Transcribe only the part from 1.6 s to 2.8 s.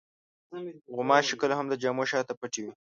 د جامو شاته پټې وي.